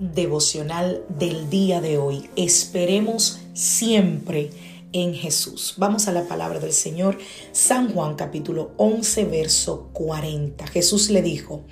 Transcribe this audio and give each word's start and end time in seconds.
Devocional 0.00 1.04
del 1.10 1.50
día 1.50 1.82
de 1.82 1.98
hoy. 1.98 2.30
Esperemos 2.34 3.40
siempre 3.52 4.48
en 4.94 5.12
Jesús. 5.12 5.74
Vamos 5.76 6.08
a 6.08 6.12
la 6.12 6.26
palabra 6.26 6.58
del 6.58 6.72
Señor, 6.72 7.18
San 7.52 7.92
Juan 7.92 8.14
capítulo 8.14 8.70
11, 8.78 9.26
verso 9.26 9.90
40. 9.92 10.66
Jesús 10.68 11.10
le 11.10 11.20
dijo, 11.20 11.64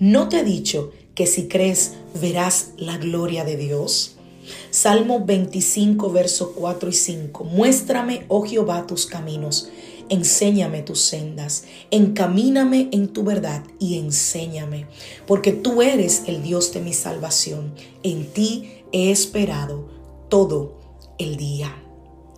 ¿no 0.00 0.28
te 0.28 0.40
he 0.40 0.44
dicho 0.44 0.90
que 1.14 1.28
si 1.28 1.46
crees 1.46 1.92
verás 2.20 2.72
la 2.76 2.98
gloria 2.98 3.44
de 3.44 3.56
Dios? 3.56 4.16
Salmo 4.70 5.24
25, 5.24 6.10
verso 6.10 6.54
4 6.56 6.88
y 6.88 6.92
5. 6.92 7.44
Muéstrame, 7.44 8.24
oh 8.26 8.42
Jehová, 8.42 8.88
tus 8.88 9.06
caminos, 9.06 9.70
enséñame 10.08 10.82
tus 10.82 11.00
sendas, 11.00 11.64
encamíname 11.90 12.88
en 12.92 13.08
tu 13.08 13.24
verdad 13.24 13.62
y 13.78 13.98
enséñame, 13.98 14.86
porque 15.26 15.52
tú 15.52 15.82
eres 15.82 16.24
el 16.26 16.42
Dios 16.42 16.72
de 16.72 16.80
mi 16.80 16.92
salvación. 16.92 17.74
En 18.02 18.26
ti 18.32 18.82
he 18.92 19.10
esperado 19.10 19.88
todo 20.28 20.78
el 21.18 21.36
día. 21.36 21.74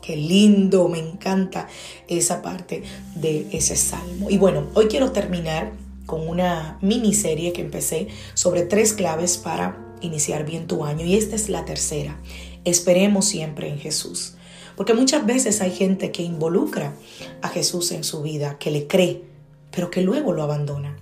Qué 0.03 0.17
lindo, 0.17 0.89
me 0.89 0.99
encanta 0.99 1.69
esa 2.07 2.41
parte 2.41 2.83
de 3.15 3.47
ese 3.53 3.77
salmo. 3.77 4.31
Y 4.31 4.39
bueno, 4.39 4.69
hoy 4.75 4.87
quiero 4.87 5.13
terminar 5.13 5.73
con 6.07 6.27
una 6.27 6.79
miniserie 6.81 7.53
que 7.53 7.61
empecé 7.61 8.09
sobre 8.33 8.63
tres 8.63 8.95
claves 8.95 9.37
para 9.37 9.85
iniciar 10.01 10.47
bien 10.47 10.67
tu 10.67 10.85
año 10.85 11.05
y 11.05 11.17
esta 11.17 11.37
es 11.37 11.51
la 11.51 11.65
tercera. 11.67 12.19
Esperemos 12.65 13.27
siempre 13.27 13.69
en 13.69 13.79
Jesús. 13.79 14.38
Porque 14.79 14.95
muchas 14.95 15.27
veces 15.27 15.61
hay 15.61 15.73
gente 15.73 16.13
que 16.13 16.23
involucra 16.23 16.95
a 17.43 17.49
Jesús 17.49 17.91
en 17.91 18.05
su 18.05 18.23
vida, 18.23 18.59
que 18.61 18.71
le 18.71 18.87
cree, 18.87 19.25
pero 19.73 19.91
que 19.91 20.03
luego 20.03 20.33
lo 20.33 20.45
abandona. 20.45 20.97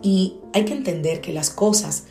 Y 0.00 0.38
hay 0.54 0.64
que 0.64 0.72
entender 0.72 1.20
que 1.20 1.34
las 1.34 1.50
cosas 1.50 2.04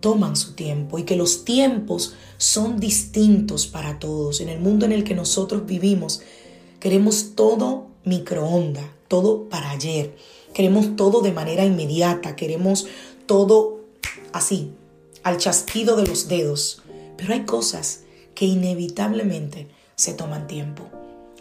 toman 0.00 0.36
su 0.36 0.54
tiempo 0.54 0.98
y 0.98 1.02
que 1.02 1.16
los 1.16 1.44
tiempos 1.44 2.14
son 2.38 2.80
distintos 2.80 3.66
para 3.66 3.98
todos. 3.98 4.40
En 4.40 4.48
el 4.48 4.58
mundo 4.58 4.86
en 4.86 4.92
el 4.92 5.04
que 5.04 5.14
nosotros 5.14 5.66
vivimos, 5.66 6.22
queremos 6.80 7.32
todo 7.34 7.88
microonda, 8.06 8.94
todo 9.06 9.50
para 9.50 9.70
ayer. 9.70 10.16
Queremos 10.54 10.96
todo 10.96 11.20
de 11.20 11.32
manera 11.32 11.66
inmediata, 11.66 12.36
queremos 12.36 12.86
todo 13.26 13.80
así, 14.32 14.72
al 15.24 15.36
chasquido 15.36 15.96
de 15.96 16.06
los 16.06 16.26
dedos. 16.26 16.80
Pero 17.18 17.34
hay 17.34 17.44
cosas 17.44 18.04
que 18.34 18.46
inevitablemente 18.46 19.68
se 20.00 20.14
toman 20.14 20.46
tiempo. 20.46 20.88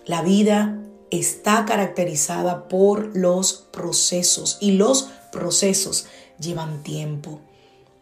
La 0.06 0.22
vida 0.22 0.78
está 1.12 1.64
caracterizada 1.66 2.68
por 2.68 3.16
los 3.16 3.53
procesos 3.72 4.58
y 4.59 4.74
los 4.74 5.09
procesos 5.31 6.08
llevan 6.42 6.84
tiempo. 6.84 7.40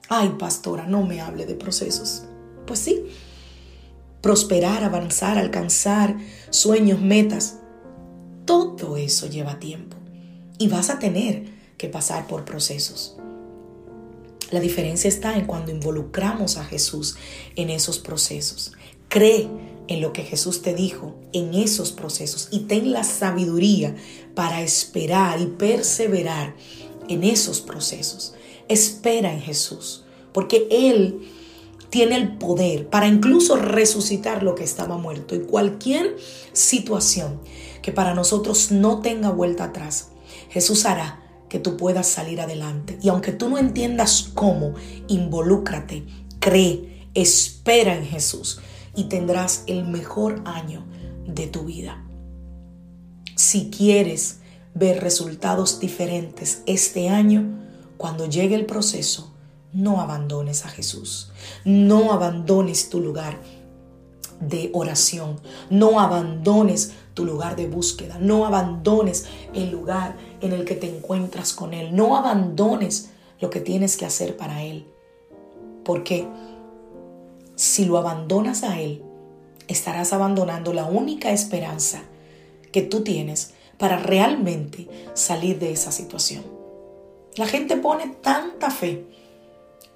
Ay, 0.09 0.33
pastora, 0.39 0.87
no 0.87 1.03
me 1.03 1.21
hable 1.21 1.45
de 1.45 1.53
procesos. 1.53 2.23
Pues 2.65 2.79
sí, 2.79 3.05
prosperar, 4.21 4.83
avanzar, 4.83 5.37
alcanzar 5.37 6.17
sueños, 6.49 7.01
metas, 7.01 7.57
todo 8.45 8.97
eso 8.97 9.27
lleva 9.27 9.59
tiempo 9.59 9.95
y 10.57 10.69
vas 10.69 10.89
a 10.89 10.97
tener 10.97 11.45
que 11.77 11.87
pasar 11.87 12.25
por 12.25 12.45
procesos. 12.45 13.15
La 14.49 14.59
diferencia 14.59 15.07
está 15.07 15.37
en 15.37 15.45
cuando 15.45 15.71
involucramos 15.71 16.57
a 16.57 16.65
Jesús 16.65 17.15
en 17.55 17.69
esos 17.69 17.99
procesos. 17.99 18.71
Cree 19.07 19.76
en 19.87 20.01
lo 20.01 20.13
que 20.13 20.23
Jesús 20.23 20.61
te 20.61 20.73
dijo 20.73 21.15
en 21.33 21.53
esos 21.53 21.91
procesos 21.91 22.49
y 22.51 22.61
ten 22.61 22.91
la 22.91 23.03
sabiduría 23.03 23.95
para 24.35 24.61
esperar 24.61 25.39
y 25.41 25.47
perseverar 25.47 26.55
en 27.07 27.23
esos 27.23 27.61
procesos. 27.61 28.33
Espera 28.67 29.33
en 29.33 29.41
Jesús, 29.41 30.03
porque 30.33 30.67
Él 30.69 31.21
tiene 31.89 32.17
el 32.17 32.37
poder 32.37 32.89
para 32.89 33.07
incluso 33.07 33.55
resucitar 33.55 34.43
lo 34.43 34.55
que 34.55 34.63
estaba 34.63 34.97
muerto 34.97 35.35
y 35.35 35.39
cualquier 35.39 36.17
situación 36.51 37.39
que 37.81 37.93
para 37.93 38.13
nosotros 38.13 38.71
no 38.71 38.99
tenga 38.99 39.31
vuelta 39.31 39.65
atrás, 39.65 40.09
Jesús 40.49 40.85
hará 40.85 41.23
que 41.47 41.59
tú 41.59 41.77
puedas 41.77 42.07
salir 42.07 42.41
adelante. 42.41 42.99
Y 43.01 43.07
aunque 43.07 43.31
tú 43.31 43.49
no 43.49 43.57
entiendas 43.57 44.31
cómo, 44.33 44.73
involúcrate, 45.07 46.03
cree, 46.39 47.07
espera 47.13 47.95
en 47.95 48.05
Jesús 48.05 48.59
y 48.97 49.05
tendrás 49.05 49.63
el 49.67 49.87
mejor 49.87 50.41
año 50.43 50.83
de 51.25 51.47
tu 51.47 51.63
vida. 51.63 52.03
Si 53.35 53.69
quieres 53.69 54.39
ver 54.73 55.01
resultados 55.01 55.79
diferentes 55.79 56.63
este 56.65 57.07
año, 57.07 57.45
cuando 57.95 58.25
llegue 58.25 58.55
el 58.55 58.65
proceso, 58.65 59.31
no 59.71 60.01
abandones 60.01 60.65
a 60.65 60.69
Jesús. 60.69 61.31
No 61.63 62.11
abandones 62.11 62.89
tu 62.89 62.99
lugar 62.99 63.39
de 64.39 64.71
oración. 64.73 65.39
No 65.69 65.99
abandones 65.99 66.93
tu 67.13 67.23
lugar 67.25 67.55
de 67.55 67.67
búsqueda. 67.67 68.17
No 68.19 68.47
abandones 68.47 69.25
el 69.53 69.69
lugar 69.69 70.15
en 70.41 70.53
el 70.53 70.65
que 70.65 70.75
te 70.75 70.89
encuentras 70.95 71.53
con 71.53 71.75
Él. 71.75 71.95
No 71.95 72.17
abandones 72.17 73.11
lo 73.39 73.51
que 73.51 73.59
tienes 73.59 73.95
que 73.95 74.05
hacer 74.05 74.35
para 74.37 74.63
Él. 74.63 74.87
Porque 75.85 76.27
si 77.57 77.85
lo 77.85 77.97
abandonas 77.97 78.63
a 78.63 78.79
Él, 78.79 79.03
estarás 79.67 80.13
abandonando 80.13 80.71
la 80.73 80.85
única 80.85 81.31
esperanza 81.31 82.03
que 82.71 82.83
tú 82.83 83.01
tienes 83.01 83.55
para 83.77 83.97
realmente 83.97 84.87
salir 85.15 85.59
de 85.59 85.71
esa 85.71 85.91
situación. 85.91 86.43
La 87.35 87.47
gente 87.47 87.75
pone 87.75 88.15
tanta 88.21 88.69
fe 88.69 89.05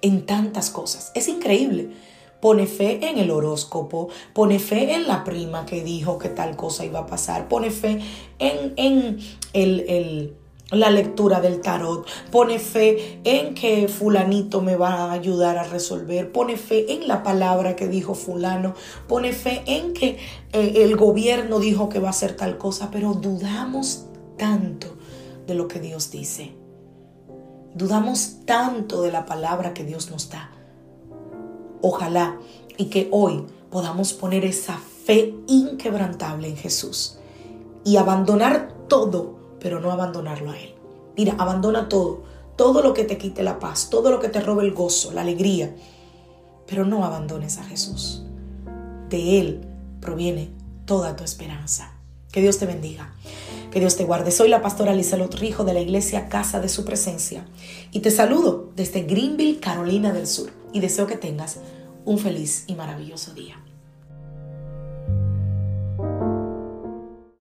en 0.00 0.26
tantas 0.26 0.70
cosas. 0.70 1.12
Es 1.14 1.28
increíble. 1.28 1.90
Pone 2.40 2.66
fe 2.66 2.98
en 3.08 3.18
el 3.18 3.30
horóscopo, 3.30 4.08
pone 4.32 4.58
fe 4.58 4.94
en 4.94 5.06
la 5.06 5.22
prima 5.22 5.64
que 5.64 5.84
dijo 5.84 6.18
que 6.18 6.28
tal 6.28 6.56
cosa 6.56 6.84
iba 6.84 6.98
a 6.98 7.06
pasar, 7.06 7.46
pone 7.46 7.70
fe 7.70 8.00
en, 8.40 8.72
en 8.74 9.18
el, 9.52 10.34
la 10.72 10.90
lectura 10.90 11.40
del 11.40 11.60
tarot, 11.60 12.06
pone 12.30 12.58
fe 12.58 13.20
en 13.24 13.54
que 13.54 13.88
fulanito 13.88 14.60
me 14.60 14.76
va 14.76 15.04
a 15.04 15.12
ayudar 15.12 15.58
a 15.58 15.64
resolver, 15.64 16.32
pone 16.32 16.56
fe 16.56 16.94
en 16.94 17.06
la 17.06 17.22
palabra 17.22 17.76
que 17.76 17.88
dijo 17.88 18.14
fulano, 18.14 18.74
pone 19.06 19.32
fe 19.32 19.62
en 19.66 19.92
que 19.92 20.18
eh, 20.52 20.72
el 20.76 20.96
gobierno 20.96 21.60
dijo 21.60 21.88
que 21.88 21.98
va 21.98 22.08
a 22.08 22.10
hacer 22.10 22.36
tal 22.36 22.58
cosa, 22.58 22.90
pero 22.90 23.14
dudamos 23.14 24.06
tanto 24.36 24.96
de 25.46 25.54
lo 25.54 25.68
que 25.68 25.80
Dios 25.80 26.10
dice. 26.10 26.54
Dudamos 27.74 28.44
tanto 28.44 29.02
de 29.02 29.12
la 29.12 29.24
palabra 29.24 29.72
que 29.72 29.84
Dios 29.84 30.10
nos 30.10 30.30
da. 30.30 30.50
Ojalá 31.80 32.38
y 32.76 32.86
que 32.86 33.08
hoy 33.10 33.44
podamos 33.70 34.12
poner 34.12 34.44
esa 34.44 34.78
fe 35.04 35.34
inquebrantable 35.48 36.48
en 36.48 36.56
Jesús 36.56 37.18
y 37.84 37.96
abandonar 37.96 38.72
todo, 38.88 39.41
pero 39.62 39.80
no 39.80 39.92
abandonarlo 39.92 40.50
a 40.50 40.58
Él. 40.58 40.74
Mira, 41.16 41.36
abandona 41.38 41.88
todo, 41.88 42.24
todo 42.56 42.82
lo 42.82 42.92
que 42.92 43.04
te 43.04 43.16
quite 43.16 43.42
la 43.42 43.60
paz, 43.60 43.88
todo 43.88 44.10
lo 44.10 44.18
que 44.18 44.28
te 44.28 44.40
robe 44.40 44.64
el 44.64 44.72
gozo, 44.72 45.12
la 45.12 45.20
alegría, 45.22 45.74
pero 46.66 46.84
no 46.84 47.04
abandones 47.04 47.58
a 47.58 47.64
Jesús. 47.64 48.24
De 49.08 49.40
Él 49.40 49.60
proviene 50.00 50.50
toda 50.84 51.14
tu 51.16 51.22
esperanza. 51.22 51.92
Que 52.32 52.40
Dios 52.40 52.58
te 52.58 52.66
bendiga. 52.66 53.14
Que 53.70 53.78
Dios 53.78 53.96
te 53.96 54.04
guarde. 54.04 54.30
Soy 54.32 54.48
la 54.48 54.62
pastora 54.62 54.94
Lizelot 54.94 55.34
Rijo 55.34 55.64
de 55.64 55.74
la 55.74 55.80
iglesia 55.80 56.28
Casa 56.28 56.60
de 56.60 56.68
Su 56.68 56.84
Presencia 56.84 57.46
y 57.92 58.00
te 58.00 58.10
saludo 58.10 58.70
desde 58.74 59.02
Greenville, 59.02 59.60
Carolina 59.60 60.12
del 60.12 60.26
Sur 60.26 60.50
y 60.72 60.80
deseo 60.80 61.06
que 61.06 61.16
tengas 61.16 61.58
un 62.04 62.18
feliz 62.18 62.64
y 62.66 62.74
maravilloso 62.74 63.32
día. 63.32 63.62